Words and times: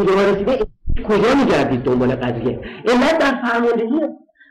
اینجا 0.00 0.30
رسیده 0.30 0.66
کجا 1.08 1.34
میگردید 1.34 1.82
دنبال 1.82 2.14
قضیه؟ 2.14 2.60
علت 2.88 3.18
در 3.18 3.34
فرماندهی 3.44 4.00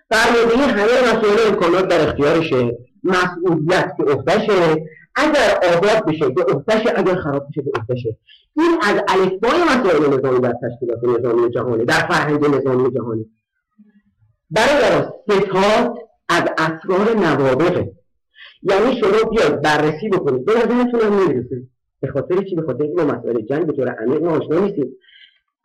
فرماندهی 0.09 0.61
همه 0.61 1.17
مسائل 1.17 1.47
امکانات 1.47 1.87
در 1.87 2.07
اختیارشه 2.07 2.77
مسئولیت 3.03 3.93
که 3.97 4.11
افتشه 4.11 4.85
اگر 5.15 5.59
آباد 5.75 6.05
بشه 6.05 6.29
به 6.29 6.55
افتشه 6.55 6.93
اگر 6.95 7.15
خراب 7.15 7.47
بشه 7.49 7.61
به 7.61 7.71
افتشه 7.79 8.17
این 8.57 8.77
از 8.83 9.01
الفبای 9.07 9.63
مسائل 9.63 10.17
نظامی 10.17 10.39
در 10.39 10.53
تشکیلات 10.63 11.19
نظامی 11.19 11.49
جهانی 11.49 11.85
در 11.85 12.07
فرهنگ 12.07 12.45
نظامی 12.45 12.91
جهانی. 12.91 13.25
برای 14.51 15.03
ستاد 15.27 15.93
از 16.29 16.43
اسرار 16.57 17.15
نوابقه 17.15 17.91
یعنی 18.63 18.99
شما 18.99 19.29
بیاید 19.29 19.61
بررسی 19.61 20.09
بکنید. 20.09 20.45
به 20.45 20.53
نظرتون 20.53 21.01
هم 21.01 21.13
نمی‌رسه 21.13 21.61
به 22.01 22.07
خاطر 22.11 22.43
چی؟ 22.43 22.55
به 22.55 22.61
خاطر 22.61 22.83
اینکه 22.83 23.03
ما 23.03 23.13
مسائل 23.13 23.41
جنگ 23.41 23.65
به 23.65 23.73
طور 23.73 23.89
عمیق 23.89 24.23
آشنا 24.23 24.59
نیستیم. 24.59 24.95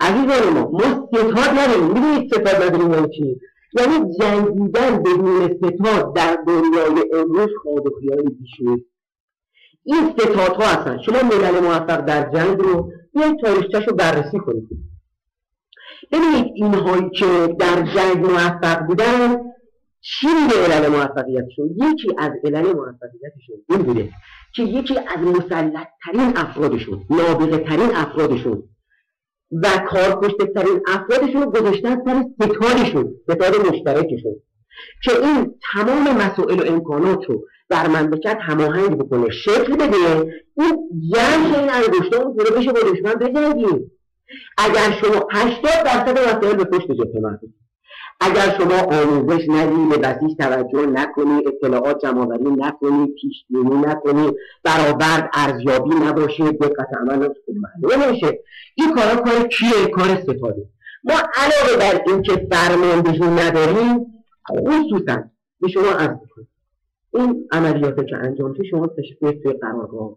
عزیزان 0.00 0.52
ما 0.52 0.70
ما 0.70 1.08
ستاد 1.12 1.58
نداریم 1.58 1.86
می‌دونید 1.86 2.34
ستاد 2.34 2.62
نداریم 2.62 2.92
یعنی 2.92 3.08
چی؟ 3.16 3.40
یعنی 3.78 4.14
جنگیدن 4.20 5.02
بدون 5.02 5.56
ستاد 5.56 6.14
در 6.14 6.38
دنیای 6.46 7.10
امروز 7.14 7.48
خواب 7.62 7.86
و 7.86 7.90
خیال 8.00 8.22
بیشوی 8.22 8.84
این 9.84 10.12
ستاد 10.18 10.56
ها 10.56 10.66
هستن. 10.66 11.02
شما 11.02 11.22
ملل 11.22 11.60
موفق 11.60 12.00
در 12.00 12.30
جنگ 12.30 12.58
رو 12.58 12.92
بیایید 13.14 13.40
تاریخچهش 13.40 13.88
رو 13.88 13.94
بررسی 13.94 14.38
کنید. 14.38 14.68
ببینید 16.12 16.52
اینهایی 16.54 17.10
که 17.10 17.56
در 17.58 17.82
جنگ 17.82 18.26
موفق 18.26 18.86
بودن 18.86 19.36
چی 20.00 20.26
میگه 20.26 20.56
علل 20.64 20.88
موفقیتشون؟ 20.88 21.70
یکی 21.76 22.08
از 22.18 22.30
علل 22.44 22.72
موفقیتشون 22.72 23.56
این 23.70 23.82
بوده 23.82 24.10
که 24.54 24.62
یکی 24.62 24.98
از 24.98 25.18
مسلطترین 25.18 26.36
افرادشون 26.36 27.04
نابغه 27.10 27.58
ترین 27.58 27.90
افرادشون 27.94 28.62
و 29.52 29.68
کارکشته 29.88 30.46
ترین 30.46 30.80
افرادشون 30.86 31.42
رو 31.42 31.50
گذاشتن 31.50 32.04
سر 32.04 32.24
ستادشون 32.34 33.14
ستاد 33.24 33.66
مشترکشون. 33.66 34.34
که 35.04 35.12
این 35.22 35.54
تمام 35.72 36.16
مسائل 36.16 36.60
و 36.60 36.72
امکانات 36.72 37.24
رو 37.28 37.44
در 37.68 37.88
مملکت 37.88 38.38
هماهنگ 38.40 38.98
بکنه 38.98 39.30
شکل 39.30 39.76
بده. 39.76 40.32
این 40.56 40.88
جمع 41.14 41.58
این 41.58 41.70
انگشتان 41.70 42.22
رو 42.22 42.34
بشه 42.34 42.72
با 42.72 42.80
دشمن 42.80 43.14
بجنگیم. 43.14 43.90
اگر 44.58 44.90
شما 45.00 45.28
80 45.32 45.62
درصد 45.62 46.18
مسائل 46.18 46.56
به 46.56 46.64
پشت 46.64 46.86
جبهه 46.92 47.20
مربوط 47.20 47.50
اگر 48.20 48.58
شما 48.58 49.00
آموزش 49.00 49.48
ندی 49.48 49.88
به 49.90 49.98
بسیج 49.98 50.36
توجه 50.38 50.86
نکنی 50.86 51.42
اطلاعات 51.46 52.02
جمعآوری 52.02 52.50
نکنی 52.50 53.06
پیش 53.06 53.44
بینی 53.50 53.74
نکنی 53.74 54.32
برآورد 54.62 55.30
ارزیابی 55.32 55.94
نباشه 55.94 56.52
دقت 56.52 56.88
عمل 57.00 57.28
نمیشه. 57.82 58.38
این 58.74 58.94
کارا 58.94 59.16
کار 59.16 59.48
کیه؟ 59.48 59.86
کار 59.94 60.22
ستاده 60.22 60.68
ما 61.04 61.14
علاوه 61.14 61.76
بر 61.78 62.02
اینکه 62.06 62.48
فرماندهی 62.50 63.30
نداریم 63.30 64.06
خصوصا 64.50 65.24
به 65.60 65.68
شما 65.68 65.90
عرض 65.90 66.18
کنیم 66.34 66.48
این 67.14 67.48
عملیاتی 67.52 68.06
که 68.06 68.16
انجام 68.16 68.54
شد 68.54 68.62
شما 68.70 68.86
تشکیل 68.86 69.42
توی 69.42 69.52
قرارگاه. 69.52 70.16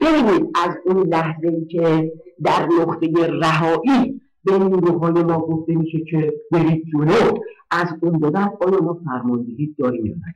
ببینید 0.00 0.50
از 0.64 0.76
اون 0.84 1.08
لحظه 1.08 1.48
ای 1.48 1.64
که 1.64 2.12
در 2.44 2.68
نقطه 2.80 3.26
رهایی 3.26 4.20
به 4.44 4.58
نیروهای 4.58 5.22
ما 5.22 5.38
گفته 5.38 5.74
میشه 5.74 5.98
که 6.10 6.32
برید 6.52 6.84
جلو. 6.92 7.38
از 7.70 7.86
اون 8.02 8.18
به 8.18 8.30
بعد 8.30 8.52
آیا 8.60 8.80
ما 8.80 9.00
فرماندهی 9.04 9.74
داریم 9.78 10.06
یا 10.06 10.14
نه؟ 10.14 10.34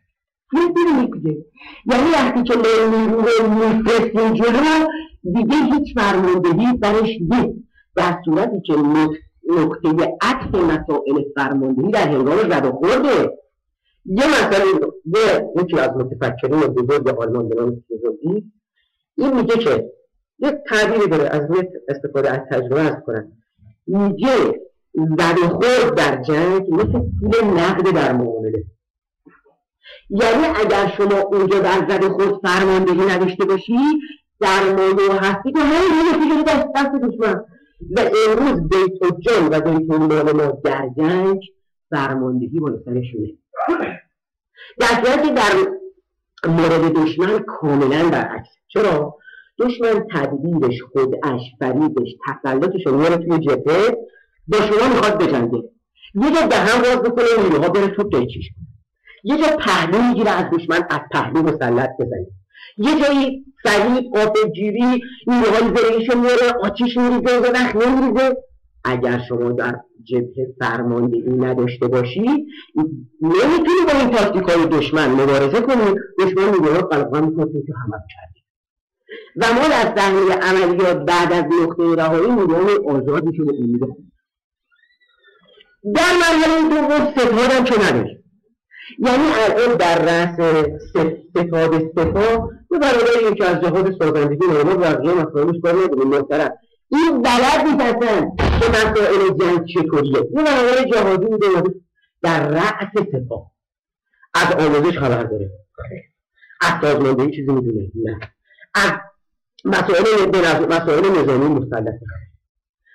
ببینید 0.53 1.13
دیگه. 1.13 1.45
یعنی 1.87 2.11
وقتی 2.13 2.43
که 2.43 2.55
ما 2.57 2.97
نیرو 2.97 3.21
رو 3.21 3.51
میفرستیم 3.51 4.35
جلو 4.35 4.87
دیگه 5.23 5.57
هیچ 5.57 5.95
فرماندهی 5.95 6.79
درش 6.79 7.11
نیست. 7.21 7.59
در 7.97 8.19
صورتی 8.25 8.61
که 8.61 8.75
نقطه 9.49 10.17
عطف 10.23 10.55
مسائل 10.55 11.23
فرماندهی 11.35 11.91
در 11.91 12.09
هنگام 12.09 12.39
زد 12.39 12.71
خورده 12.71 13.39
یه 14.05 14.27
مسئله 14.27 14.65
یه 15.05 15.51
یکی 15.63 15.79
از 15.79 15.91
متفکرین 15.91 16.61
بزرگ 16.61 17.09
آلمان 17.09 17.49
به 17.49 17.55
نام 17.55 17.83
این 19.17 19.37
میگه 19.37 19.57
که 19.57 19.91
یه 20.39 20.63
تعبیری 20.69 21.07
داره 21.09 21.25
از 21.25 21.43
استفاده 21.89 22.31
از 22.31 22.41
تجربه 22.51 22.81
از 22.81 22.97
کنن 23.07 23.33
میگه 23.89 24.61
زد 25.19 25.37
خورد 25.37 25.95
در 25.95 26.23
جنگ 26.23 26.75
مثل 26.75 27.01
پول 27.21 27.45
نقد 27.45 27.91
در 27.95 28.13
معامله 28.13 28.65
یعنی 30.11 30.47
اگر 30.47 30.93
شما 30.97 31.19
اونجا 31.19 31.59
در 31.59 31.89
زد 31.89 32.05
خود 32.05 32.41
فرماندهی 32.47 33.07
نداشته 33.07 33.45
باشی 33.45 33.79
سرمایه 34.41 35.11
و 35.11 35.13
هستی 35.13 35.53
که 35.53 35.61
همین 35.61 36.15
نتیجه 36.15 36.43
دست 36.43 36.67
دست 36.75 36.93
دشمن. 36.95 37.45
و 37.97 38.01
امروز 38.29 38.69
بیت 38.69 39.03
و 39.03 39.21
جان 39.21 39.47
و 39.47 39.61
بیت 39.61 39.91
مال 39.91 40.33
ما 40.33 40.61
در 40.65 40.89
جنگ 40.97 41.41
فرماندهی 41.91 42.61
بالا 42.61 42.79
سرشونه. 42.85 43.39
در 44.79 44.87
صورتی 44.87 45.31
در 45.31 45.53
مورد 46.51 46.93
دشمن 46.93 47.39
کاملا 47.39 48.09
برعکس. 48.11 48.49
چرا؟ 48.69 49.17
دشمن 49.59 50.07
تدبیرش 50.13 50.83
خودش 50.93 51.41
فریبش 51.61 52.09
تسلطش 52.27 52.87
رو 52.87 52.99
میاره 52.99 53.17
توی 53.17 53.39
جبهه. 53.39 53.97
با 54.49 54.59
شما 54.59 54.89
می‌خواد 54.89 55.23
بجنگه. 55.23 55.63
یه 56.15 56.31
جا 56.35 56.47
به 56.47 56.57
هم 56.57 56.83
باز 56.83 57.03
بکنه 57.03 57.25
نیروها 57.43 57.69
بره 57.69 57.89
تو 57.89 58.03
قیچیش 58.03 58.51
یه 59.25 59.39
جا 59.39 59.57
پهلو 59.57 60.03
می‌گیره 60.03 60.31
از 60.31 60.45
دشمن 60.53 60.81
از 60.91 61.01
پهلو 61.13 61.43
مسلط 61.43 61.91
بزنه. 62.01 62.27
یه 62.79 63.01
جایی 63.01 63.45
فریب 63.63 64.17
آب 64.17 64.37
جیری 64.55 65.03
نیروهای 65.27 65.77
زرهیش 65.77 66.11
میاره 66.11 66.53
آتیش 66.63 66.97
میریزه 66.97 67.39
و 67.39 67.53
وقت 67.53 67.77
نمیریزه. 67.77 68.37
اگر 68.85 69.23
شما 69.29 69.53
در 69.53 69.75
جبهه 70.05 70.47
فرماندهی 70.59 71.33
نداشته 71.33 71.89
باشی 71.89 72.47
نمی‌تونی 73.23 73.83
با 73.93 73.99
این 74.01 74.11
تاکتیک 74.11 74.43
های 74.43 74.67
دشمن 74.67 75.11
مبارزه 75.11 75.61
کنی. 75.61 75.95
دشمن 76.19 76.51
نیروها 76.51 76.81
قلقا 76.81 77.21
می‌کنه 77.21 77.47
که 77.47 77.73
همه 77.85 77.99
کردی. 78.15 78.38
و 79.41 79.53
ما 79.55 79.69
در 79.69 79.97
صحنه 79.97 80.35
عملیات 80.35 80.97
بعد 80.97 81.33
از 81.33 81.45
نقطه 81.63 81.95
رهایی 81.95 82.31
نیروهای 82.31 82.77
آزادی 82.87 83.37
شده 83.37 83.53
امید 83.59 83.81
در 85.95 86.13
مرحله 86.21 86.69
دوم 86.69 87.13
ستادم 87.13 87.65
که 87.65 87.75
نداریم 87.75 88.19
یعنی 88.99 89.25
الان 89.37 89.77
در 89.77 89.99
رأس 89.99 90.41
ستاد 91.31 91.91
سپاه 91.95 92.51
به 92.71 92.79
برابر 92.79 93.33
یکی 93.33 93.45
از 93.45 93.61
جهاد 93.61 93.99
سازندگی 93.99 94.47
نرما 94.47 94.77
بقیه 94.77 95.15
مسائلش 95.15 95.61
کار 95.63 95.75
نداریم 95.75 96.09
محترم. 96.09 96.51
این 96.89 97.23
بلد 97.23 97.67
نیستن 97.67 98.37
که 98.39 98.69
مسائل 98.69 99.29
جنگ 99.29 99.67
چطوریه 99.67 100.17
این 100.17 100.45
برابر 100.45 100.85
جهادی 100.93 101.27
بوده 101.27 101.47
در 102.23 102.49
رأس 102.49 103.07
سپاه. 103.13 103.51
از 104.35 104.67
آموزش 104.67 104.99
خبر 104.99 105.23
داره. 105.23 105.51
از 106.61 106.73
سازماندهی 106.83 107.31
چیزی 107.31 107.53
می‌دونه. 107.53 107.91
نه. 107.95 108.21
از 108.75 108.93
مسائل 109.65 110.05
مسائل 110.69 111.11
نظامی 111.11 111.47
مسلطه 111.49 112.01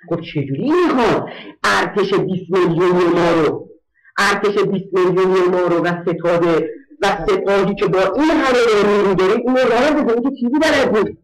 خب 0.08 0.20
چجوری 0.20 0.70
می‌خوان 0.70 1.30
ارتش 1.64 2.14
20 2.14 2.50
میلیونی 2.50 3.04
ما 3.04 3.30
رو 3.30 3.68
ارتش 4.18 4.58
20 4.58 4.84
میلیونی 4.92 5.40
ما 5.50 5.60
رو 5.60 5.84
و 5.84 6.02
ستاده 6.02 6.70
و 7.00 7.26
سپاهی 7.28 7.74
که 7.74 7.86
با 7.86 8.00
این 8.00 8.30
همه 8.30 8.92
نیرو 8.92 9.14
داره 9.14 9.32
اینو 9.32 9.56
راه 9.58 9.90
بده 9.90 10.12
اینکه 10.12 10.30
چیزی 10.30 10.58
بلد 10.58 10.96
نیست 10.96 11.18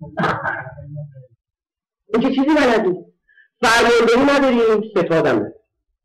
اینکه 2.14 2.28
چیزی 2.28 2.54
بلد 2.56 2.86
نیست 2.86 3.10
فرماندهی 3.60 4.36
نداریم 4.36 4.90
ستادم. 4.90 5.52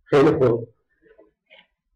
خیلی 0.06 0.32
خوب. 0.32 0.68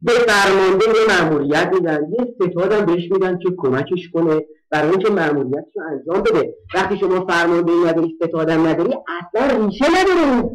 به 0.01 0.11
فرمانده 0.11 0.85
یه 0.85 1.15
مأموریت 1.15 1.69
میدن. 1.73 1.99
یه 2.19 2.35
ستادم 2.35 2.85
بهش 2.85 3.11
میدن 3.11 3.39
که 3.39 3.49
کمکش 3.57 4.09
کنه 4.13 4.41
برای 4.71 4.89
اینکه 4.89 5.09
مأموریتش 5.09 5.73
رو 5.75 5.83
انجام 5.91 6.23
بده. 6.23 6.55
وقتی 6.75 6.97
شما 6.97 7.25
فرمانده 7.25 7.71
نداری 7.87 8.17
ستادم 8.23 8.67
نداری 8.67 8.93
اصلا 8.93 9.65
ریشه 9.65 9.85
نداره. 9.89 10.49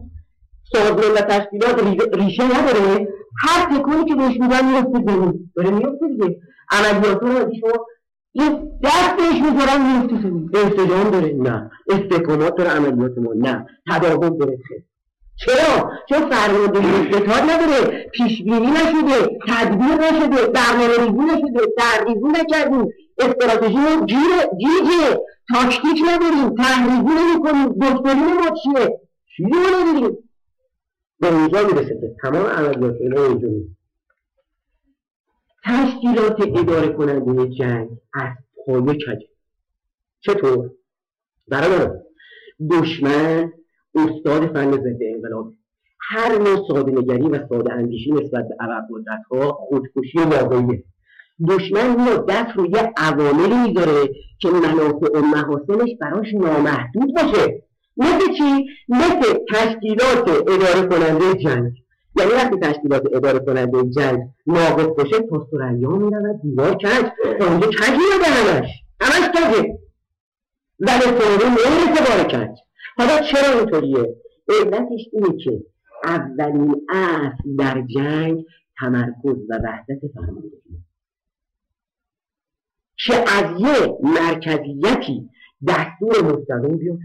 سازمان 0.73 1.13
و 1.13 1.21
تشکیلات 1.21 1.85
ریشه 2.15 2.45
نداره. 2.45 3.09
هر 3.39 3.79
تکونی 3.79 4.05
که 4.05 4.15
بهش 4.15 4.41
میدن 4.41 4.65
میفته 4.73 5.13
زمین. 5.13 5.51
داره 5.57 5.71
میفته 5.71 6.09
دیگه. 6.09 6.41
عملیات 6.71 7.23
رو 7.23 7.29
شما 7.61 7.87
یه 8.35 8.51
دست 8.85 9.17
بهش 9.17 9.43
می‌ذارن 9.43 9.93
میفته 9.93 10.23
زمین. 10.23 10.51
انسجام 10.55 11.11
داره. 11.11 11.33
نه. 11.33 11.71
استحکامات 11.89 12.57
داره 12.57 12.71
عملیات 12.71 13.19
ما. 13.19 13.33
نه. 13.37 13.67
تداوم 13.91 14.39
داره. 14.39 14.59
خیلی 14.69 14.85
چرا؟ 15.37 15.91
چون 16.09 16.31
فرماندهی 16.31 17.13
ستاد 17.13 17.51
نداره 17.51 18.11
پیش 18.13 18.43
بینی 18.43 18.67
نشده 18.67 19.39
تدبیر 19.49 19.95
نشده 19.95 20.47
برنامه 20.47 20.97
ریزی 20.99 21.25
نشده 21.25 21.67
ترریزی 21.79 22.27
نکردیم 22.27 22.89
استراتژی 23.19 23.77
رو 23.77 24.07
گیر 24.07 24.31
گیجه 24.59 25.21
تاکتیک 25.55 26.03
نداریم 26.09 26.55
تحریزی 26.55 27.15
نمی‌کنیم 27.15 27.69
دکترین 27.69 28.35
ما 28.35 28.57
چیه؟ 28.63 29.01
چیزی 29.37 29.51
رو 29.51 29.89
نداریم. 29.89 30.19
به 31.21 31.37
اینجا 31.37 31.63
می‌رسه 31.63 32.01
که 32.01 32.17
تمام 32.23 32.47
عملیات 32.47 32.97
اینا 33.01 33.25
اینجا 33.25 33.49
تشکیلات 35.65 36.41
اداره 36.41 36.89
کننده 36.93 37.49
جنگ 37.55 37.89
از 38.13 38.33
پایه 38.67 38.95
کجه؟ 38.95 39.29
چطور؟ 40.21 40.71
برای 41.49 41.89
دشمن 42.71 43.53
استاد 43.95 44.53
فن 44.53 44.73
ضد 44.73 44.99
انقلاب. 45.15 45.53
هر 46.01 46.39
نوع 46.39 46.69
ساده 46.69 46.93
نگری 46.93 47.29
و 47.29 47.49
ساده 47.49 47.73
اندیشی 47.73 48.11
نسبت 48.11 48.49
به 48.49 48.57
قدرت 48.91 49.23
ها 49.31 49.53
خودکشی 49.53 50.19
واقعیه. 50.19 50.85
دشمن 51.49 52.01
میاد 52.01 52.29
دست 52.29 52.57
روی 52.57 52.75
عواملی 52.97 53.69
می‌ذاره 53.69 54.09
که 54.41 54.49
منافع 54.49 55.19
و 55.19 55.23
محاسنش 55.23 55.91
براش 56.01 56.35
نامحدود 56.35 57.15
باشه. 57.15 57.63
مثل 57.97 58.33
چی؟ 58.39 58.67
مثل 58.89 59.39
تشکیلات 59.49 60.29
اداره 60.29 60.89
کننده 60.89 61.35
جنگ. 61.35 61.73
یعنی 62.17 62.33
وقتی 62.33 62.57
تشکیلات 62.57 63.03
اداره 63.15 63.39
کننده 63.39 63.91
جنگ 63.91 64.23
ناقص 64.47 64.87
باشه 64.87 65.21
پاستوریا 65.21 65.91
میرن 65.91 66.27
و 66.27 66.39
دیوار 66.43 66.75
کج 66.75 67.07
اونجا 67.41 67.67
کج 67.67 67.91
میره 67.91 68.27
همش. 68.27 68.69
همش 69.01 69.29
کجه؟ 69.35 69.79
ولی 70.81 71.01
سوری 71.01 71.49
نمی‌رسه 71.49 72.17
بار 72.17 72.25
کج. 72.25 72.57
حالا 72.97 73.21
چرا 73.21 73.59
اینطوریه؟ 73.59 74.17
علتش 74.49 75.09
اینه 75.13 75.37
که 75.45 75.65
اولین 76.05 76.87
اصل 76.89 77.57
در 77.59 77.83
جنگ 77.95 78.45
تمرکز 78.81 79.37
و 79.49 79.59
وحدت 79.65 80.13
فرماندهی. 80.15 80.85
که 82.97 83.15
از 83.15 83.61
یه 83.61 83.99
مرکزیتی 84.03 85.31
دستور 85.69 86.23
مستقیم 86.23 86.77
بیاد 86.79 86.99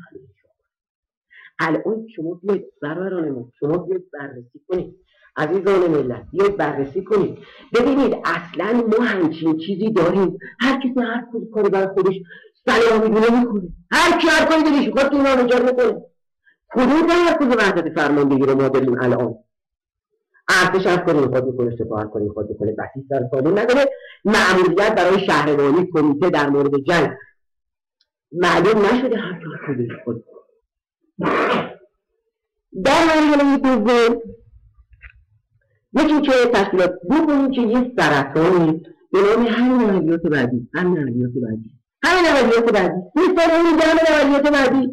الان 1.60 2.08
شما 2.16 2.40
بیاید 2.44 2.66
برادران 2.82 3.30
ما 3.30 3.52
شما 3.60 3.78
بیاید 3.78 4.12
بررسی 4.14 4.62
کنید. 4.68 4.96
عزیزان 5.38 5.92
ملت 5.92 6.26
بیاید 6.32 6.58
بررسی 6.58 7.04
کنید. 7.04 7.38
ببینید 7.76 8.16
اصلا 8.26 8.84
ما 8.88 9.06
همچین 9.06 9.58
چیزی 9.58 9.92
داریم. 9.92 10.38
هر 10.60 10.80
کسی 10.80 11.00
هر 11.00 11.26
کاری 11.54 11.70
برای 11.70 11.88
خودش 11.88 12.16
سلام 12.70 13.04
می‌دونه 13.04 13.40
می‌کنه 13.40 13.62
هر 13.92 14.20
کی 14.20 14.28
هر 14.28 14.46
کاری 14.46 14.64
دلش 14.64 14.88
می‌خواد 14.88 15.10
تو 15.10 15.16
اینا 15.16 15.36
نجات 15.36 15.62
می‌کنه 15.62 16.02
کدوم 16.74 17.08
تمرکز 17.08 17.58
وحدت 17.58 18.00
فرماندهی 18.00 18.40
رو 18.40 18.56
ما 18.62 18.70
داریم 18.70 19.02
الان؟ 19.02 19.36
ارتش 20.50 20.88
هر 20.88 20.98
کاری 20.98 21.20
می‌خواد 21.20 21.48
بکنه 21.48 21.76
سپاه 21.80 22.00
هر 22.00 22.08
کاری 22.08 22.26
می‌خواد 22.26 22.50
بکنه 22.50 22.72
بسیج 22.72 23.30
سالم 23.32 23.60
نداره. 23.60 23.86
معمولیت 24.26 24.96
برای 24.96 25.26
شهربانی 25.26 25.88
کمیته 25.94 26.30
در 26.30 26.50
مورد 26.50 26.78
جنگ. 26.78 27.10
معلوم 28.32 28.86
نشده 28.86 29.18
هر 29.18 29.40
کاری 29.68 29.88
خود 30.06 30.26
در 32.84 33.06
مرحله 33.06 33.58
دوم 33.58 34.22
یکی 35.94 36.22
که 36.22 36.32
تشکیلات 36.54 36.94
بکنیم 37.10 37.52
که 37.52 37.62
یه 37.62 37.92
سرطانی 37.98 38.82
به 39.12 39.20
نام 39.20 39.46
همین 39.48 39.90
عملیات 39.90 40.22
بعدی 40.22 40.70
همین 40.74 40.98
عملیات 40.98 41.32
بعدی. 41.32 41.79
همین 42.04 42.26
عملیات 42.26 42.74
بعدی. 42.74 43.02
سه 43.16 43.22
سال 43.22 43.52
اون 43.52 43.74
میگه 43.74 43.86
همین 43.88 44.06
عملیات 44.08 44.52
بعدی. 44.52 44.88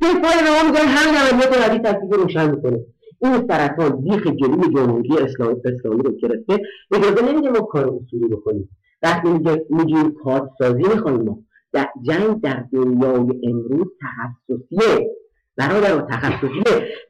سه 0.00 0.06
سال 0.06 0.44
به 0.44 0.50
ما 0.50 0.70
میگن 0.70 0.86
همین 0.86 1.14
عملیات 1.14 1.58
بعدی 1.58 1.78
تصدیق 1.78 2.14
روشن 2.14 2.50
می‌کنه. 2.50 2.78
این 3.22 3.48
سرطان 3.48 4.00
بیخ 4.00 4.26
جلوی 4.26 4.74
جمهوری 4.74 5.18
اسلامی 5.18 5.60
اسلامی 5.64 6.02
رو 6.02 6.12
گرفته. 6.12 6.62
اجازه 6.92 7.32
نمیده 7.32 7.50
ما 7.50 7.60
کار 7.60 7.84
اصولی 7.84 8.28
بکنیم. 8.28 8.68
وقتی 9.02 9.28
میگیم 9.70 10.14
کارسازی 10.24 10.82
می‌خوایم 10.82 11.22
ما. 11.22 11.38
در 11.72 11.88
جنگ 12.02 12.40
در 12.40 12.64
دنیای 12.72 13.40
امروز 13.48 13.86
تخصصیه. 14.02 15.10
برادر 15.56 15.96
و 15.96 16.00
تخصصی 16.00 16.62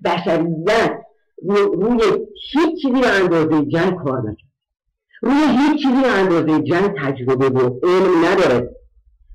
بشریت 0.04 0.98
روی 1.48 2.00
هیچ 2.52 2.82
چیزی 2.82 3.00
به 3.00 3.08
اندازه 3.08 3.64
جنگ 3.66 3.94
کار 3.94 4.18
نکرد 4.18 4.50
روی 5.22 5.34
هیچ 5.34 5.82
چیزی 5.82 6.02
به 6.02 6.08
اندازه 6.08 6.62
جنگ 6.62 6.94
تجربه 6.98 7.48
و 7.48 7.80
علم 7.82 8.24
نداره. 8.24 8.76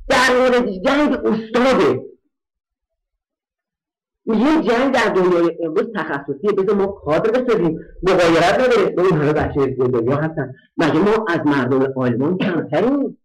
در 0.09 0.39
مورد 0.39 0.69
جنگ 0.69 1.13
استاده. 1.13 2.07
یه 4.25 4.61
جنگ 4.61 4.93
در 4.93 5.09
دنیای 5.09 5.57
امروز 5.63 5.85
تخصصی 5.95 6.47
بذار 6.57 6.75
ما 6.75 6.87
کادر 6.87 7.31
بسازیم. 7.31 7.79
مقایرت 8.03 8.59
نداره. 8.59 8.95
این 8.97 9.21
همه 9.21 9.33
بچه 9.33 9.65
دنیا 9.65 10.15
هستن. 10.15 10.53
مگه 10.77 10.99
ما 10.99 11.25
از 11.27 11.39
مردم 11.45 11.93
آلمان 11.95 12.37
کمتریم؟ 12.37 13.17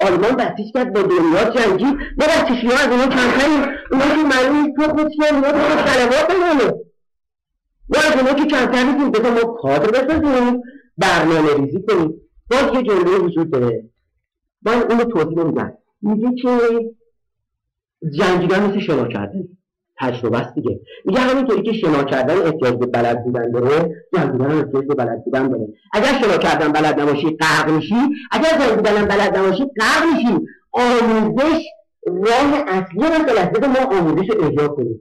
آلمان 0.00 0.36
بسیج 0.36 0.72
کرد 0.74 0.92
با 0.92 1.02
دنیا 1.02 1.44
جنگی. 1.44 1.84
ما 1.84 2.26
بچه 2.26 2.68
ها 2.68 2.84
از 2.84 2.90
اینا 2.90 3.06
کمتریم. 3.06 3.62
اونا 3.90 4.04
که 4.04 4.36
معلوم 4.36 4.74
تو 4.76 4.82
خود 4.82 5.12
چیه 5.12 5.34
اونا 5.34 5.52
تو 5.52 5.86
سلوات 5.86 6.26
بزنه. 6.30 6.72
ما 7.88 7.98
از 7.98 8.16
اونا 8.16 8.34
که 8.34 8.44
کمتر 8.44 8.82
نیستیم. 8.84 9.10
بذار 9.10 9.32
ما 9.32 9.52
کادر 9.52 9.90
بسازیم. 9.90 10.62
برنامه 10.98 11.54
ریزی 11.54 11.82
کنیم. 11.88 12.20
باز 12.50 12.74
یه 12.74 12.82
جمله 12.82 13.18
وجود 13.18 13.50
داره. 13.50 13.84
من 14.62 14.82
اونو 14.82 15.04
توضیح 15.04 15.38
نمیدم 15.38 15.78
میگه 16.02 16.42
که 16.42 16.58
جنگیدن 18.18 18.70
مثل 18.70 18.80
شنا 18.80 19.08
کردن. 19.08 19.44
تجربه 20.00 20.38
است 20.38 20.54
دیگه. 20.54 20.80
میگه 21.04 21.20
همینطوری 21.20 21.62
که 21.62 21.72
شنا 21.72 22.04
کردن 22.04 22.36
احتیاج 22.36 22.74
به 22.74 22.86
بلد 22.86 23.24
بودن 23.24 23.50
داره 23.50 24.06
جنگیدن 24.14 24.50
هم 24.50 24.58
احتیاج 24.58 24.86
به 24.86 24.94
بلد 24.94 25.24
بودن 25.24 25.48
داره. 25.48 25.66
اگر 25.92 26.20
شنا 26.22 26.36
کردن 26.38 26.72
بلد 26.72 27.00
نباشی 27.00 27.36
غرق 27.36 27.70
میشی. 27.70 27.94
اگر 28.30 28.66
جنگیدن 28.66 29.04
بلد 29.04 29.36
نباشی 29.36 29.64
غرق 29.80 30.04
میشی. 30.14 30.38
آموزش 30.72 31.62
راه 32.06 32.64
اصلی 32.68 33.24
بده 33.54 33.66
ما 33.66 33.98
آموزش 33.98 34.30
رو 34.30 34.44
اجرا 34.44 34.68
کنیم. 34.68 35.00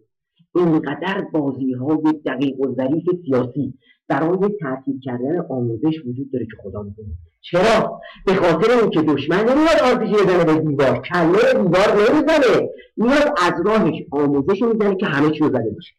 اینقدر 0.57 1.21
بازی 1.33 1.73
های 1.73 2.13
دقیق 2.25 2.59
و 2.59 2.75
ظریف 2.75 3.03
سیاسی 3.25 3.73
برای 4.07 4.49
تعطیل 4.61 4.99
کردن 4.99 5.39
آموزش 5.49 5.99
وجود 6.05 6.31
داره 6.31 6.45
که 6.45 6.51
خدا 6.63 6.83
می‌دونه. 6.83 7.09
چرا؟ 7.41 8.01
به 8.25 8.33
خاطر 8.33 8.79
اینکه 8.81 9.01
دشمن 9.01 9.39
نمیاد 9.39 9.79
آتیشی 9.93 10.13
بزنه 10.13 10.43
به 10.43 10.59
دیوار 10.59 11.01
کله 11.01 11.53
دیوار 11.53 11.93
نمی‌زنه. 11.93 12.69
میاد 12.97 13.33
از 13.45 13.53
راهش 13.65 14.03
آموزش 14.11 14.61
می‌زنه 14.61 14.95
که 14.95 15.05
همه 15.05 15.31
چی 15.31 15.39
رو 15.39 15.49
زده 15.49 15.69
باشه. 15.69 15.93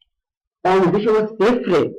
آموزش 0.64 1.06
ما 1.06 1.26
صفره. 1.26 1.94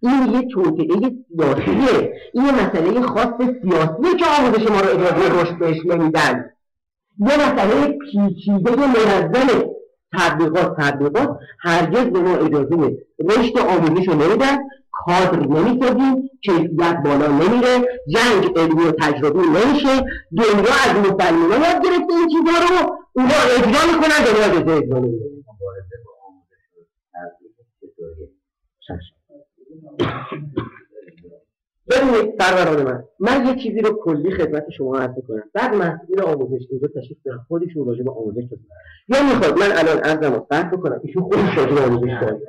این 0.00 0.34
یه 0.34 0.48
توطعه 0.48 1.12
سیاسیه. 1.36 2.12
این 2.34 2.44
یه 2.44 2.52
مسئله 2.52 3.00
خاص 3.00 3.34
سیاسیه 3.38 4.16
که 4.18 4.24
آموزش 4.40 4.70
ما 4.70 4.80
رو 4.80 4.88
اجازه 4.88 5.42
رشد 5.42 5.58
بهش 5.58 5.86
نمیدن. 5.86 6.50
یه 7.18 7.36
مسئله 7.36 7.98
پیچیده 7.98 8.76
منظمه. 8.76 9.63
تبلیغات 10.18 10.76
تبلیغات 10.78 11.38
هرگز 11.60 12.04
به 12.04 12.20
ما 12.20 12.36
اجازه 12.36 12.96
رشد 13.20 13.58
آموزش 13.58 14.08
رو 14.08 14.14
نمیدن 14.14 14.58
کادر 14.92 15.38
نمی‌سازیم 15.38 16.30
کیفیت 16.44 16.96
بالا 17.04 17.26
نمیره 17.26 17.78
جنگ 18.08 18.58
علمی 18.58 18.84
و 18.84 18.92
تجربی 18.92 19.38
نمیشه 19.38 20.04
دنیا 20.36 20.74
از 20.84 20.96
مسلمان 20.96 21.50
یاد 21.50 21.82
گرفته 21.84 22.14
این 22.14 22.28
چیزا 22.28 22.58
رو 22.60 22.96
اونا 23.12 23.34
اجرا 23.58 23.92
می‌کنن 23.92 24.24
دنیا 24.24 24.44
اجازه 24.44 24.72
اجرا 24.72 24.98
نمیده 24.98 25.34
ببینید 31.90 32.42
سروران 32.42 32.82
من. 32.82 33.04
من 33.20 33.46
یه 33.46 33.54
چیزی 33.62 33.80
رو 33.80 34.00
کلی 34.04 34.30
خدمت 34.30 34.70
شما 34.70 34.98
عرض 34.98 35.14
کنم 35.28 35.42
بعد 35.54 35.74
مسئول 35.74 36.22
آموزش 36.22 36.66
اینجا 36.70 36.88
تشریف 36.88 37.18
دارم 37.24 37.44
خودشون 37.48 37.86
راجع 37.86 38.02
به 38.02 38.10
آموزش 38.10 38.42
توضیح 38.50 38.66
یا 39.08 39.22
می‌خواد 39.22 39.58
من 39.58 39.72
الان 39.78 39.98
عرضم 39.98 40.34
رو 40.34 40.46
فرق 40.50 40.76
بکنم. 40.76 41.00
ایشون 41.02 41.22
خودش 41.22 41.58
راجع 41.58 41.74
به 41.74 41.80
آموزش 41.80 42.10
توضیح 42.20 42.48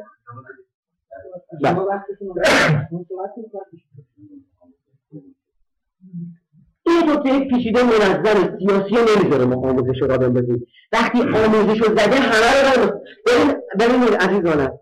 این 6.88 7.10
نکته 7.10 7.40
پیچیده 7.50 7.84
منظم 7.84 8.58
سیاسی 8.60 8.96
نمی‌ذاره 8.96 9.46
ما 9.46 9.70
آموزش 9.70 10.02
رو 10.02 10.08
را 10.08 10.18
بندازیم 10.18 10.68
وقتی 10.92 11.22
آموزش 11.22 11.82
رو 11.82 11.88
زده 11.88 12.16
همه 12.16 12.84
رو 12.86 13.00
ببینید 13.80 14.14
عزیزانم. 14.14 14.80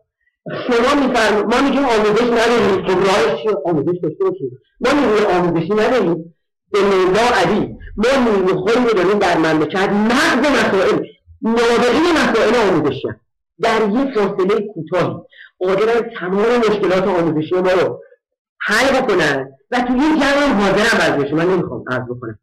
شما 0.48 1.08
میفرم 1.08 1.48
ما 1.48 1.62
میگیم 1.62 1.86
آموزش 1.86 2.22
نداریم 2.22 2.88
خب 2.88 3.00
راهش 3.00 3.48
آموزش 3.66 4.00
داشته 4.04 4.24
باشیم. 4.24 4.60
ما 4.82 4.90
میگیم 4.94 5.26
آموزشی 5.26 5.74
نداریم 5.74 6.36
به 6.72 6.80
مولا 6.82 7.28
علی. 7.44 7.78
ما 7.98 8.32
نیمه 8.32 8.54
خودی 8.54 8.86
رو 8.88 8.94
داریم 8.94 9.20
در 9.20 9.38
مملکت 9.38 9.90
مغز 9.90 10.40
مسائل 10.40 11.06
نابغی 11.42 12.12
مسائل 12.12 12.70
آموزشی 12.70 13.08
در 13.60 13.82
یک 13.90 14.14
فاصله 14.14 14.68
کوتاهی. 14.74 15.16
قادرن 15.60 16.10
تمام 16.20 16.58
مشکلات 16.58 17.08
آموزشی 17.08 17.56
ما 17.56 17.72
رو 17.72 18.00
حل 18.62 19.02
بکنن 19.02 19.50
و 19.72 19.82
تو 19.82 19.96
یک 19.96 20.02
جمع 20.02 20.54
حاضرم 20.54 21.22
بشه. 21.22 21.36
من 21.36 21.46
نمی‌خوام 21.46 21.84
عرض 21.88 22.04
بکنم. 22.04 22.40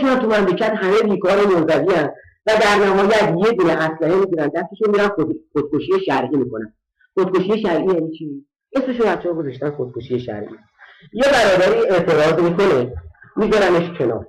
شما 0.00 0.14
تو 0.14 0.26
مملکت 0.26 0.72
همه 0.76 1.02
بیکار 1.02 1.46
و 1.46 1.48
منزوی 1.50 1.94
و 2.46 2.52
در 2.60 2.76
نهایت 2.76 3.34
یه 3.46 3.52
دونه 3.52 3.72
اسلحه 3.72 4.14
می‌گیرن 4.14 4.48
دستشون 4.48 4.90
میرن 4.90 5.08
خودکشی 5.52 6.04
شرعی 6.06 6.36
می‌کنن. 6.36 6.72
خودکشی 7.18 7.62
شرعی 7.62 7.86
یعنی 7.86 8.18
چی؟ 8.18 8.44
اسمشو 8.72 9.04
بچه‌ها 9.04 9.34
گذاشتن 9.34 9.70
خودکشی 9.70 10.20
شرعی. 10.20 10.48
یه 11.12 11.24
برادری 11.32 11.88
اعتراض 11.90 12.42
می‌کنه 12.42 12.92
میذارنش 13.36 13.98
کنار. 13.98 14.26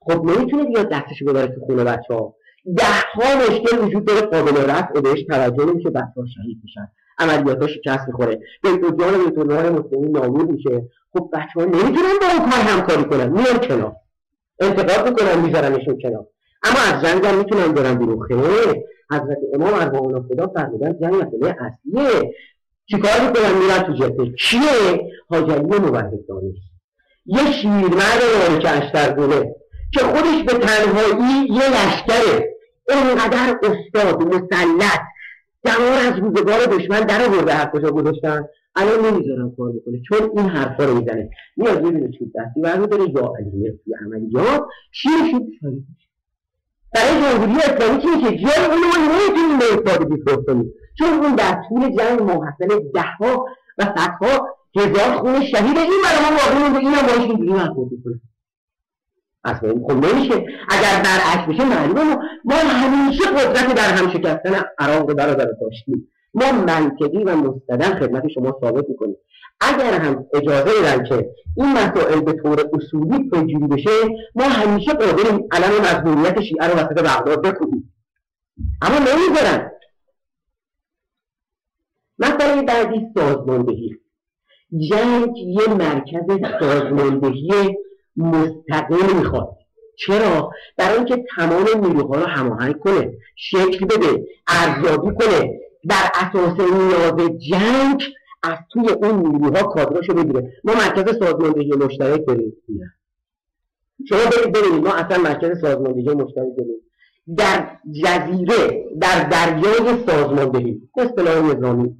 خب 0.00 0.24
نمی‌تونه 0.24 0.64
بیاد 0.64 0.88
دستشو 0.88 1.24
ببره 1.24 1.46
تو 1.46 1.60
خونه 1.60 1.84
بچه 1.84 2.14
ها 2.14 2.34
ده 2.76 2.84
ها 3.14 3.36
مشکل 3.36 3.84
وجود 3.84 4.04
داره 4.04 4.20
قابل 4.20 4.70
رفع 4.70 5.00
بهش 5.00 5.22
توجه 5.22 5.64
نمیشه 5.64 5.90
بچه 5.90 6.12
ها 6.16 6.26
شهید 6.34 6.58
میشن. 6.62 6.88
عملیاتها 7.18 7.66
شکست 7.66 8.08
می‌خوره. 8.08 8.40
بیت 8.62 8.80
جان 8.80 9.24
بیت 9.24 9.38
المال 9.38 9.70
مسلمین 9.70 10.16
نابود 10.16 10.50
میشه. 10.50 10.88
خب 11.12 11.30
بچه 11.32 11.52
ها 11.54 11.64
نمی‌تونن 11.64 12.18
با 12.20 12.26
اون 12.38 12.50
کار 12.50 12.60
همکاری 12.60 13.04
کنن. 13.04 13.28
میان 13.28 13.58
کنار. 13.58 13.96
انتقاد 14.60 15.08
می‌کنن 15.08 15.40
میذارنشون 15.40 15.98
کنار. 16.02 16.26
اما 16.62 16.96
از 16.96 17.04
جنگ 17.04 17.26
هم 17.26 17.38
می‌تونن 17.38 17.72
برن 17.72 17.94
بیرون. 17.94 18.20
خیر 18.28 18.82
حضرت 19.10 19.38
امام 19.54 19.74
ارواحنا 19.74 20.22
خدا 20.22 20.46
فرمودن 20.46 20.98
جنگ 21.00 21.14
مسئله 21.14 21.56
اصلیه. 21.60 22.34
چیکار 22.86 23.20
می‌کنن؟ 23.26 23.54
میرن 23.62 23.82
تو 23.82 23.92
جبهه. 23.92 24.32
کیه 24.38 25.10
حاجلی 25.28 25.78
موحد 25.78 26.26
دانش. 26.28 26.56
یه 27.26 27.52
شیرمرد 27.52 28.20
مالک 28.48 28.66
اشترگونه 28.82 29.54
که 29.92 30.00
خودش 30.00 30.44
به 30.46 30.52
تنهایی 30.52 31.48
یه 31.48 31.62
لشکره. 31.68 32.56
اینقدر 32.88 33.58
استاد 33.62 34.22
مسلط. 34.22 35.00
دمار 35.64 36.12
از 36.12 36.18
روزگار 36.18 36.58
دشمن 36.58 37.00
در 37.00 37.28
آورده 37.28 37.52
هر 37.52 37.70
کجا 37.70 37.90
گذاشتن. 37.90 38.44
الان 38.76 39.04
نمی‌ذارم 39.06 39.54
کار 39.56 39.72
بکنه 39.72 40.02
چون 40.08 40.38
این 40.38 40.48
حرفا 40.48 40.84
رو 40.84 40.94
می‌زنه. 40.94 41.30
میاد 41.56 41.84
یه 41.84 41.90
دونه 41.90 42.10
چوب 42.18 42.32
دستی 42.34 42.60
برمیداره 42.60 43.02
یا 43.02 43.32
علیه 43.38 43.78
توی 43.84 43.94
عملیات. 44.06 44.66
شیرشون 44.92 45.52
شهید 45.60 45.86
برای 46.94 47.22
جمهوری 47.22 47.56
اسلامی 47.56 48.02
چی 48.02 48.08
میشه 48.08 48.30
جای 48.30 48.66
اونو 48.66 48.86
ما 48.86 48.96
نمی‌تونیم 48.96 49.58
به 49.58 49.64
استفاده 49.64 50.04
بیفروش 50.04 50.46
کنیم 50.46 50.72
چون 50.98 51.08
اون 51.08 51.34
در 51.34 51.62
طول 51.68 51.96
جنگ 51.96 52.22
محصل 52.22 52.90
دهها 52.94 53.46
و 53.78 53.82
صدها 53.82 54.46
هزار 54.76 55.16
خون 55.16 55.44
شهید 55.44 55.78
این 55.78 56.00
برای 56.04 56.20
ما 56.30 56.36
واقعی 56.36 56.62
مونده. 56.62 56.78
اینم 56.78 57.02
باش 57.02 57.18
اینجوری 57.18 57.52
برخورد 57.52 57.90
کنیم 58.04 58.22
اصلا 59.44 59.70
خب 59.70 59.92
نمیشه. 59.92 60.34
اگر 60.68 61.02
برعکس 61.04 61.48
بشه 61.48 61.64
معلومه. 61.64 62.16
ما 62.44 62.54
همیشه 62.54 63.24
قدرت 63.24 63.74
در 63.74 63.92
هم 63.92 64.10
شکستن 64.10 64.62
عراق 64.78 65.08
رو 65.08 65.14
برادر 65.14 65.48
داشتیم. 65.60 66.08
ما 66.34 66.52
منطقی 66.52 67.24
و 67.24 67.36
مستدن 67.36 68.00
خدمت 68.00 68.28
شما 68.28 68.58
ثابت 68.60 68.84
می‌کنیم. 68.88 69.16
اگر 69.60 70.00
هم 70.00 70.26
اجازه 70.34 70.80
بدن 70.80 71.04
که 71.04 71.30
این 71.56 71.72
مسائل 71.72 72.20
به 72.20 72.32
طور 72.32 72.64
اصولی 72.72 73.30
پیگیری 73.30 73.66
بشه 73.66 73.90
ما 74.34 74.44
همیشه 74.44 74.92
قادریم 74.92 75.48
علم 75.52 75.80
مظلومیت 75.80 76.40
شیعه 76.40 76.68
رو 76.68 76.74
وسط 76.74 77.02
بغداد 77.02 77.42
بکوبیم. 77.42 77.92
اما 78.82 78.98
نمی‌ذارن 78.98 79.70
مسئله 82.18 82.62
بعدی 82.62 83.06
سازماندهی. 83.14 83.96
جنگ 84.90 85.38
یه 85.38 85.74
مرکز 85.74 86.48
سازماندهی 86.60 87.76
مستقل 88.16 89.12
می‌خواد. 89.12 89.56
چرا؟ 89.96 90.50
برای 90.76 90.96
اینکه 90.96 91.24
تمام 91.36 91.66
نیروها 91.86 92.14
رو 92.14 92.26
هماهنگ 92.26 92.78
کنه 92.78 93.12
شکل 93.36 93.86
بده 93.86 94.26
ارزیابی 94.46 95.10
کنه. 95.14 95.60
بر 95.84 96.10
اساس 96.14 96.60
نیاز 96.60 97.38
جنگ 97.50 98.02
از 98.42 98.58
توی 98.72 98.88
اون 98.88 99.26
نیروها 99.26 99.62
کادراشو 99.62 100.14
بگیره 100.14 100.52
ما 100.64 100.72
مرکز 100.74 101.18
سازماندهی 101.18 101.72
مشترک 101.72 102.26
داریم. 102.26 102.52
شما 104.08 104.18
برید 104.18 104.56
ببینید 104.56 104.84
ما 104.84 104.94
اصلا 104.94 105.22
مرکز 105.22 105.60
سازماندهی 105.60 106.14
مشترک 106.14 106.56
داریم. 106.56 106.80
در 107.36 107.78
جزیره 108.04 108.84
در 109.00 109.28
دریای 109.28 110.06
سازماندهی 110.06 110.82
اصطلاح 110.96 111.56
نظامی 111.56 111.96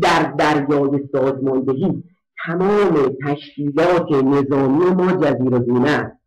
در 0.00 0.22
دریای 0.38 1.08
سازماندهی 1.12 2.04
تمام 2.46 3.16
تشکیلات 3.26 4.12
نظامی 4.12 4.84
ما 4.84 5.12
جزیره 5.12 5.58
گونه 5.58 6.18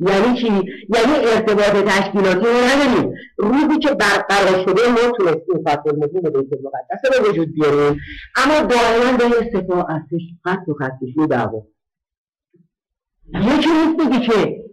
یعنی 0.00 0.40
چی؟ 0.40 0.46
یعنی 0.88 1.26
ارتباط 1.34 1.84
تشکیلاتی 1.84 2.46
رو 2.46 2.52
نداریم. 2.52 3.14
روزی 3.38 3.78
که 3.78 3.94
برقرار 3.94 4.64
شده 4.64 4.88
ما 4.88 5.12
تونستیم 5.16 5.62
فصل 5.64 5.96
مهم 5.96 6.20
به 6.22 6.30
بیت 6.30 6.52
المقدس 6.52 7.22
به 7.22 7.30
وجود 7.30 7.52
بیاریم. 7.52 8.00
اما 8.36 8.60
دائما 8.60 9.16
بین 9.18 9.52
سپاه 9.52 9.86
ارتش 9.90 10.22
خط 10.44 10.68
و 10.68 10.74
خطکشی 10.74 11.26
دعوا. 11.30 11.62
یکی 13.34 13.68
نیست 13.70 13.96
بگی 13.98 14.26
که 14.26 14.64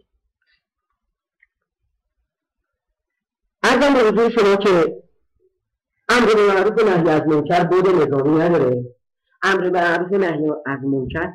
ارزم 3.63 3.93
به 3.93 3.99
حضور 3.99 4.29
شما 4.29 4.55
که 4.55 5.01
امر 6.09 6.33
به 6.33 6.47
معروف 6.47 6.83
نهی 6.83 7.09
از 7.09 7.21
منکر 7.27 7.63
بود 7.63 7.87
نظامی 7.87 8.39
نداره. 8.39 8.83
امر 9.43 9.69
به 9.69 9.81
معروف 9.81 10.11
نهی 10.11 10.49
از 10.65 10.79
منکر 10.83 11.33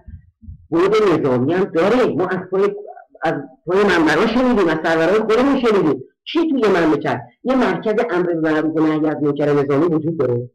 بود 0.68 0.96
نظامی 1.12 1.54
هم 1.54 1.64
داره. 1.64 2.06
ما 2.06 2.26
از 2.26 2.50
پای 2.50 2.74
از 3.22 3.34
پای 3.66 3.84
منبرا 3.84 4.26
شنیدیم 4.26 4.68
از 4.68 4.78
سرورهای 4.84 5.18
خودمون 5.18 5.60
شنیدیم. 5.60 6.02
چی 6.24 6.38
توی 6.50 6.62
مملکت 6.68 7.20
یه 7.44 7.56
مرکز 7.56 7.94
امر 8.10 8.26
به 8.26 8.40
معروف 8.40 8.76
نهی 8.76 9.06
از 9.06 9.22
منکر 9.22 9.52
نظامی 9.52 9.86
وجود 9.86 10.18
داره. 10.18 10.50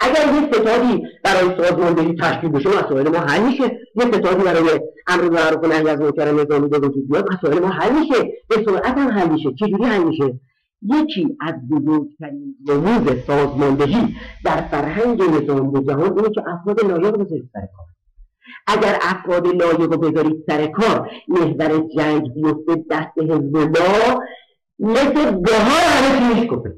اگر 0.00 0.34
یه 0.34 0.52
ستادی 0.52 1.02
برای 1.24 1.56
سازماندهی 1.56 2.14
تشکیل 2.14 2.50
بشه 2.50 2.68
مسائل 2.68 3.08
ما 3.08 3.18
حل 3.18 3.46
میشه. 3.46 3.64
یه 3.94 4.04
ستادی 4.04 4.44
برای 4.44 4.80
امر 5.06 5.22
به 5.22 5.28
معروف 5.28 5.64
نهی 5.64 5.88
از 5.88 6.00
منکر 6.00 6.32
نظامی 6.32 6.68
به 6.68 6.78
وجود 6.78 7.08
بیاد 7.08 7.32
مسائل 7.32 7.58
ما 7.58 7.68
حل 7.68 7.98
میشه. 7.98 8.32
به 8.48 8.64
سرعت 8.66 8.98
هم 8.98 9.08
حل 9.08 9.28
میشه. 9.28 9.52
چجوری 9.52 9.84
حل 9.84 10.04
میشه؟ 10.04 10.40
یکی 10.82 11.36
از 11.40 11.54
بزرگترین 11.70 12.56
رموز 12.68 13.24
سازماندهی 13.26 14.16
در 14.44 14.60
فرهنگ 14.60 15.22
نظامی 15.22 15.84
جهان 15.84 16.18
اینه 16.18 16.30
که 16.30 16.42
افراد 16.46 16.84
لایق 16.84 17.16
بذارید 17.16 17.50
سر 17.52 17.60
کار. 17.60 17.86
اگر 18.66 18.98
افراد 19.02 19.46
لایق 19.46 19.80
رو 19.80 19.98
بذارید 19.98 20.44
سر 20.46 20.66
کار 20.66 21.10
محور 21.28 21.78
جنگ 21.96 22.34
بیفته 22.34 22.84
دست 22.90 23.18
حزب 23.18 23.56
الله 23.56 24.18
مثل 24.78 25.30
بهار 25.30 25.82
همه 25.82 26.18
چی 26.18 26.34
میشکفه. 26.34 26.74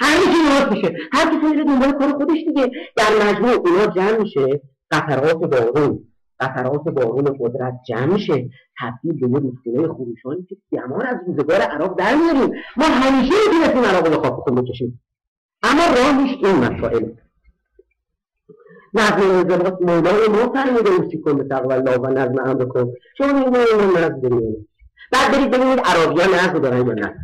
همه 0.00 0.20
چی 0.20 0.42
درست 0.48 0.72
میشه. 0.72 0.96
هر 1.12 1.26
کسی 1.26 1.46
میره 1.46 1.64
دنبال 1.64 1.92
کار 1.92 2.12
خودش 2.12 2.38
دیگه. 2.46 2.70
در 2.96 3.10
مجموع 3.22 3.50
اینا 3.66 3.86
جمع 3.86 4.18
میشه. 4.18 4.60
قطرات 4.90 5.36
بارون. 5.36 6.04
قطرات 6.40 6.84
بارون 6.84 7.36
قدرت 7.40 7.74
جمع 7.88 8.04
میشه. 8.06 8.50
تبدیل 8.80 9.20
به 9.20 9.28
یه 9.28 9.38
رودخونه 9.38 9.88
خروشانی 9.88 10.46
که 10.48 10.56
گمان 10.72 11.06
از 11.06 11.16
روزگار 11.26 11.60
عراق 11.60 11.98
در 11.98 12.14
میاریم 12.14 12.54
ما 12.76 12.84
همیشه 12.84 13.34
می‌تونستیم 13.52 13.84
عراق 13.84 14.06
رو 14.06 14.20
خواب 14.20 14.40
خود 14.40 14.54
بکشیم. 14.54 15.00
اما 15.62 15.82
راهش 15.86 16.36
این 16.44 16.56
مسائل. 16.56 17.04
نظم 18.94 19.30
انضباط 19.30 19.82
مولای 19.82 20.28
ما 20.28 20.52
فرموده 20.52 20.90
اوسی 20.90 21.18
کن 21.18 21.36
به 21.36 21.44
تقوی 21.44 21.74
الله 21.74 21.96
و 21.96 22.06
نظم 22.06 22.38
امر 22.38 22.54
بکن 22.54 22.92
شما 23.18 23.32
میگید 23.32 23.48
ما 23.48 24.00
نظم 24.00 24.20
داریم 24.20 24.68
بعد 25.12 25.32
برید 25.32 25.50
ببینید 25.50 25.80
عراقیان 25.84 26.28
نظم 26.28 26.58
دارن 26.58 26.86
یا 26.86 26.94
نه. 26.94 27.14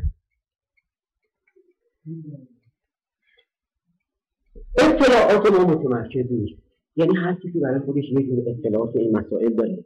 اطلاعات 4.79 5.53
ما 5.53 5.65
متمرکز 5.65 6.33
نیست. 6.33 6.63
یعنی 6.97 7.17
هر 7.17 7.35
کسی 7.35 7.61
برای 7.61 7.81
خودش 7.81 8.05
یه 8.05 8.23
جور 8.23 8.39
اطلاعات 8.49 8.97
این 8.97 9.17
مسائل 9.17 9.55
داره. 9.55 9.85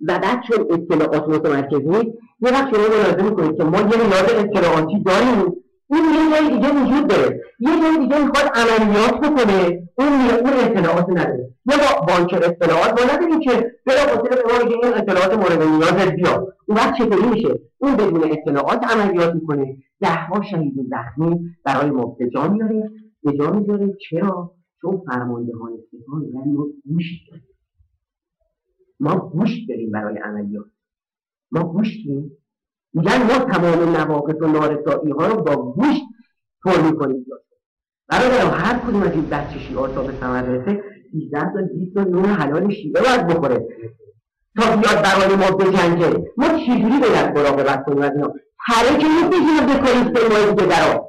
و 0.00 0.18
بعد 0.18 0.42
چون 0.48 0.66
اطلاعات 0.70 1.28
متمرکز 1.28 1.86
نیست 1.86 2.18
یه 2.40 2.50
وقت 2.50 2.74
شما 2.74 2.88
ملاحظه 2.88 3.22
می‌کنید 3.22 3.56
که 3.56 3.64
ما 3.64 3.78
یه 3.78 3.84
نیاز 3.84 4.44
اطلاعاتی 4.44 5.02
داریم. 5.02 5.61
این 5.92 6.04
یه 6.04 6.30
جای 6.30 6.46
دیگه 6.54 6.70
وجود 6.72 7.06
داره. 7.06 7.40
یه 7.60 7.70
جای 7.82 7.98
دیگه 7.98 8.18
می‌خواد 8.24 8.50
عملیات 8.54 9.14
بکنه. 9.20 9.88
اون 9.98 10.08
اون 10.30 10.52
اطلاعات 10.52 11.08
نداره. 11.10 11.48
یا 11.66 11.76
با 11.76 12.06
بانک 12.06 12.34
اطلاعات 12.34 13.00
ما 13.00 13.14
نداریم 13.14 13.40
که 13.40 13.50
بلا 13.86 14.06
فاصله 14.06 14.42
به 14.42 14.52
ما 14.52 14.84
این 14.84 14.94
اطلاعات 14.94 15.34
مورد 15.34 15.62
نیاز 15.62 16.12
بیاد. 16.16 16.56
اون 16.66 16.76
وقت 16.78 16.94
چطوری 16.98 17.28
میشه؟ 17.28 17.60
اون 17.78 17.96
بدون 17.96 18.32
اطلاعات 18.32 18.84
عملیات 18.84 19.34
می‌کنه. 19.34 19.76
دهها 20.00 20.42
شهید 20.42 20.74
زخمی 20.90 21.56
برای 21.64 21.90
ما 21.90 22.04
به 22.06 22.30
جا 22.30 22.48
میاره. 22.48 22.90
به 23.22 23.32
جا 23.32 23.50
می‌ذاره. 23.50 23.96
چرا؟ 24.10 24.54
چون 24.80 25.02
فرماندهان 25.06 25.72
سپاه 25.90 26.20
میگن 26.20 26.52
ما 26.52 26.66
گوش 26.86 27.04
داریم. 27.30 27.46
ما 29.00 29.16
گوش 29.16 29.50
داریم 29.68 29.90
برای 29.90 30.18
عملیات. 30.18 30.66
ما 31.52 31.64
گوش 31.64 31.88
داریم 32.06 32.36
میگن 32.94 33.22
ما 33.22 33.38
تمام 33.38 33.96
نواقص 33.96 34.34
و 34.40 34.46
نارسایی 34.46 35.12
ها 35.12 35.26
رو 35.26 35.42
با 35.42 35.56
گوش 35.56 35.96
پر 36.64 36.80
می‌کنیم. 36.90 37.26
برادرم 38.08 38.50
هر 38.50 38.78
کدوم 38.78 39.02
از 39.02 39.12
این 39.12 39.26
بچه 39.26 39.58
شیعه 39.58 39.88
تا 39.94 40.02
به 40.02 40.12
ثمر 40.20 40.42
رسه 40.42 40.82
18 41.14 41.40
تا 41.40 41.62
20 41.74 41.94
تا 41.94 42.04
نون 42.04 42.24
حلال 42.24 42.70
شیعه 42.70 43.02
باید 43.02 43.26
بخوره. 43.26 43.66
تا 44.56 44.76
بیاد 44.76 45.02
برای 45.02 45.36
ما 45.36 45.56
بجنگه 45.56 46.32
ما 46.36 46.48
چجوری 46.48 47.00
باید 47.00 47.38
مراقبت 47.38 47.84
کنیم 47.84 48.02
از 48.02 48.10
اینا؟ 48.10 48.34
هره 48.58 48.98
که 48.98 49.06
نیست 49.06 49.24
میگیم 49.24 49.66
بکنیم 49.66 50.14
سه 50.14 50.28
ماه 50.28 50.54
دیگه 50.54 50.66
درا 50.68 51.08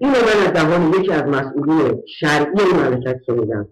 این 0.00 0.10
من 0.10 0.46
از 0.46 0.56
زبان 0.56 0.88
یکی 0.88 1.12
از 1.12 1.22
مسئولین 1.22 2.02
شرعی 2.20 2.60
این 2.60 2.76
مملکت 2.76 3.20
شنیدم 3.26 3.68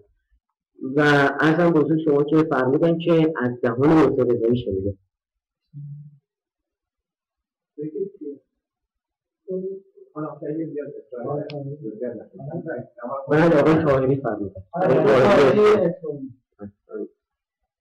و 0.81 1.01
ارزم 1.39 1.69
بزرگ 1.71 1.99
شما 2.05 2.23
که 2.23 2.35
فرمودن 2.49 2.97
که 2.97 3.33
از 3.41 3.51
زبان 3.63 3.89
محسن 3.89 4.29
رضایی 4.29 4.57
شنیده 4.65 4.93
من 13.29 13.53
آقای 13.53 13.83
طاهری 13.85 14.15
فرمودن. 14.15 14.61